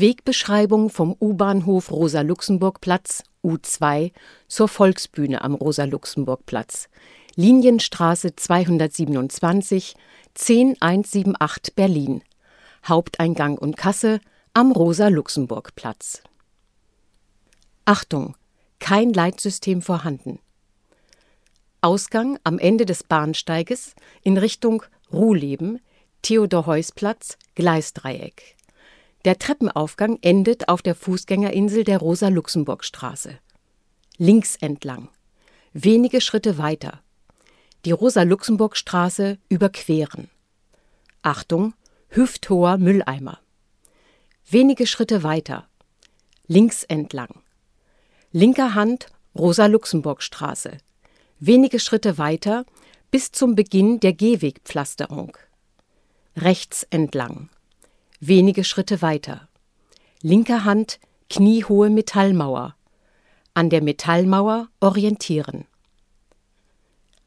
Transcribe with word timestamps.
Wegbeschreibung 0.00 0.90
vom 0.90 1.16
U-Bahnhof 1.18 1.90
Rosa-Luxemburg-Platz 1.90 3.24
U2 3.42 4.12
zur 4.46 4.68
Volksbühne 4.68 5.42
am 5.42 5.54
Rosa-Luxemburg-Platz. 5.54 6.88
Linienstraße 7.34 8.36
227 8.36 9.96
10178 10.34 11.74
Berlin. 11.74 12.22
Haupteingang 12.86 13.58
und 13.58 13.76
Kasse 13.76 14.20
am 14.54 14.72
Rosa-Luxemburg-Platz. 14.72 16.22
Achtung, 17.84 18.36
kein 18.78 19.12
Leitsystem 19.12 19.82
vorhanden. 19.82 20.38
Ausgang 21.80 22.38
am 22.44 22.58
Ende 22.58 22.86
des 22.86 23.02
Bahnsteiges 23.02 23.94
in 24.22 24.36
Richtung 24.36 24.82
Ruhleben, 25.12 25.80
Theodor-Heuss-Platz, 26.22 27.38
Gleisdreieck. 27.54 28.57
Der 29.24 29.38
Treppenaufgang 29.38 30.18
endet 30.22 30.68
auf 30.68 30.80
der 30.80 30.94
Fußgängerinsel 30.94 31.84
der 31.84 31.98
Rosa-Luxemburg-Straße. 31.98 33.38
Links 34.16 34.56
entlang. 34.56 35.08
Wenige 35.72 36.20
Schritte 36.20 36.58
weiter. 36.58 37.00
Die 37.84 37.92
Rosa-Luxemburg-Straße 37.92 39.38
überqueren. 39.48 40.28
Achtung, 41.22 41.74
hüfthoher 42.10 42.78
Mülleimer. 42.78 43.38
Wenige 44.48 44.86
Schritte 44.86 45.22
weiter. 45.22 45.68
Links 46.46 46.84
entlang. 46.84 47.42
Linker 48.32 48.74
Hand 48.74 49.08
Rosa-Luxemburg-Straße. 49.36 50.78
Wenige 51.38 51.80
Schritte 51.80 52.18
weiter 52.18 52.64
bis 53.10 53.32
zum 53.32 53.54
Beginn 53.54 54.00
der 54.00 54.12
Gehwegpflasterung. 54.12 55.36
Rechts 56.36 56.84
entlang. 56.90 57.50
Wenige 58.20 58.64
Schritte 58.64 59.02
weiter. 59.02 59.48
Linker 60.22 60.64
Hand 60.64 60.98
kniehohe 61.30 61.90
Metallmauer. 61.90 62.74
An 63.54 63.70
der 63.70 63.82
Metallmauer 63.82 64.68
orientieren. 64.80 65.66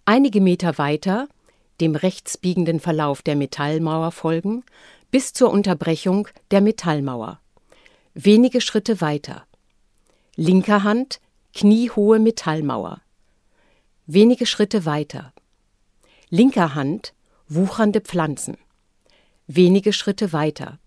Einige 0.06 0.42
Meter 0.42 0.78
weiter, 0.78 1.28
dem 1.80 1.96
rechtsbiegenden 1.96 2.80
Verlauf 2.80 3.22
der 3.22 3.36
Metallmauer 3.36 4.12
folgen, 4.12 4.64
bis 5.12 5.34
zur 5.34 5.52
Unterbrechung 5.52 6.28
der 6.52 6.62
Metallmauer. 6.62 7.40
Wenige 8.14 8.62
Schritte 8.62 9.02
weiter 9.02 9.46
linker 10.36 10.84
Hand 10.84 11.20
kniehohe 11.54 12.20
Metallmauer. 12.20 13.02
Wenige 14.06 14.46
Schritte 14.46 14.86
weiter. 14.86 15.34
Linker 16.30 16.74
Hand 16.74 17.14
wuchernde 17.48 18.02
Pflanzen. 18.02 18.58
Wenige 19.48 19.94
Schritte 19.94 20.34
weiter. 20.34 20.80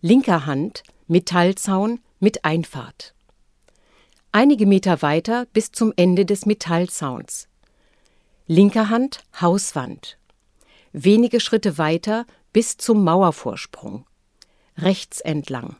Linker 0.00 0.46
Hand 0.46 0.82
Metallzaun 1.08 2.00
mit 2.20 2.44
Einfahrt. 2.44 3.14
Einige 4.32 4.66
Meter 4.66 5.02
weiter 5.02 5.46
bis 5.52 5.72
zum 5.72 5.92
Ende 5.96 6.24
des 6.24 6.46
Metallzauns. 6.46 7.48
Linker 8.46 8.88
Hand 8.88 9.24
Hauswand. 9.40 10.18
Wenige 10.92 11.40
Schritte 11.40 11.78
weiter 11.78 12.26
bis 12.52 12.76
zum 12.76 13.02
Mauervorsprung. 13.04 14.06
Rechts 14.76 15.20
entlang. 15.20 15.76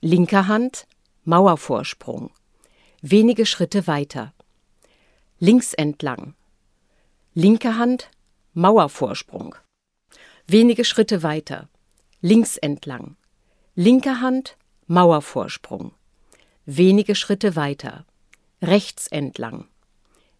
Linker 0.00 0.48
Hand 0.48 0.86
Mauervorsprung. 1.24 2.30
Wenige 3.00 3.46
Schritte 3.46 3.86
weiter. 3.86 4.32
Links 5.38 5.72
entlang. 5.72 6.34
Linke 7.34 7.76
Hand, 7.76 8.10
Mauervorsprung. 8.54 9.54
Wenige 10.46 10.84
Schritte 10.84 11.22
weiter. 11.22 11.68
Links 12.20 12.56
entlang. 12.56 13.16
Linke 13.74 14.20
Hand, 14.20 14.56
Mauervorsprung. 14.86 15.92
Wenige 16.66 17.14
Schritte 17.14 17.56
weiter. 17.56 18.04
Rechts 18.60 19.06
entlang. 19.06 19.68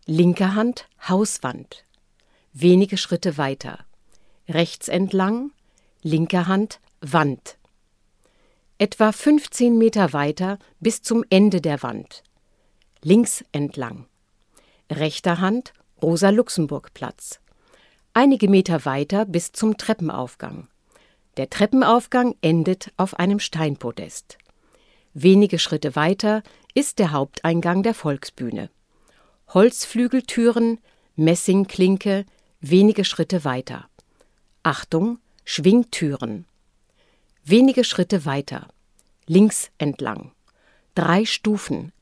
Linke 0.06 0.54
Hand, 0.54 0.88
Hauswand. 1.08 1.84
Wenige 2.52 2.96
Schritte 2.96 3.38
weiter. 3.38 3.78
Rechts 4.48 4.88
entlang. 4.88 5.52
Linke 6.02 6.46
Hand, 6.46 6.80
Wand 7.00 7.56
etwa 8.82 9.12
15 9.12 9.78
Meter 9.78 10.12
weiter 10.12 10.58
bis 10.80 11.02
zum 11.02 11.24
Ende 11.30 11.60
der 11.60 11.84
Wand. 11.84 12.24
Links 13.00 13.44
entlang. 13.52 14.06
Rechter 14.90 15.38
Hand 15.38 15.72
Rosa-Luxemburg-Platz. 16.02 17.38
Einige 18.14 18.50
Meter 18.50 18.84
weiter 18.84 19.24
bis 19.24 19.52
zum 19.52 19.78
Treppenaufgang. 19.78 20.68
Der 21.38 21.48
Treppenaufgang 21.48 22.34
endet 22.42 22.92
auf 22.98 23.18
einem 23.18 23.38
Steinpodest. 23.38 24.36
Wenige 25.14 25.58
Schritte 25.58 25.96
weiter 25.96 26.42
ist 26.74 26.98
der 26.98 27.12
Haupteingang 27.12 27.82
der 27.82 27.94
Volksbühne. 27.94 28.68
Holzflügeltüren, 29.48 30.78
Messingklinke, 31.16 32.26
wenige 32.60 33.06
Schritte 33.06 33.46
weiter. 33.46 33.88
Achtung, 34.62 35.18
Schwingtüren. 35.46 36.44
Wenige 37.44 37.82
Schritte 37.82 38.26
weiter. 38.26 38.68
Links 39.26 39.70
entlang. 39.78 40.32
Drei 40.94 41.24
Stufen. 41.24 41.92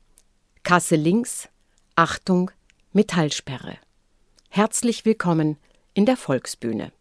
Kasse 0.64 0.96
links. 0.96 1.48
Achtung, 1.94 2.50
Metallsperre. 2.92 3.78
Herzlich 4.48 5.04
willkommen 5.04 5.56
in 6.00 6.06
der 6.06 6.16
Volksbühne. 6.16 6.92